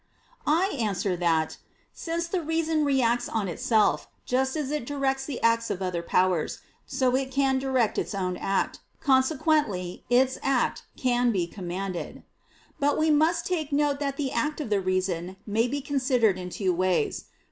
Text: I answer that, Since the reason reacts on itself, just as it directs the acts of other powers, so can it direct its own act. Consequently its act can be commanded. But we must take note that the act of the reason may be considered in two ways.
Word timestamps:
I 0.47 0.69
answer 0.79 1.15
that, 1.17 1.57
Since 1.93 2.25
the 2.25 2.41
reason 2.41 2.83
reacts 2.83 3.29
on 3.29 3.47
itself, 3.47 4.07
just 4.25 4.55
as 4.57 4.71
it 4.71 4.83
directs 4.87 5.27
the 5.27 5.39
acts 5.43 5.69
of 5.69 5.79
other 5.83 6.01
powers, 6.01 6.57
so 6.87 7.11
can 7.27 7.57
it 7.57 7.59
direct 7.59 7.99
its 7.99 8.15
own 8.15 8.35
act. 8.35 8.79
Consequently 8.99 10.03
its 10.09 10.39
act 10.41 10.85
can 10.97 11.31
be 11.31 11.45
commanded. 11.45 12.23
But 12.79 12.97
we 12.97 13.11
must 13.11 13.45
take 13.45 13.71
note 13.71 13.99
that 13.99 14.17
the 14.17 14.31
act 14.31 14.59
of 14.59 14.71
the 14.71 14.81
reason 14.81 15.37
may 15.45 15.67
be 15.67 15.81
considered 15.81 16.39
in 16.39 16.49
two 16.49 16.73
ways. 16.73 17.25